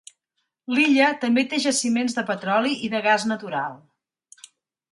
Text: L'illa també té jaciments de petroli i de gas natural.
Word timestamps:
L'illa 0.75 1.09
també 1.25 1.43
té 1.51 1.59
jaciments 1.67 2.17
de 2.21 2.25
petroli 2.31 2.73
i 2.87 2.91
de 2.97 3.05
gas 3.11 3.29
natural. 3.35 3.77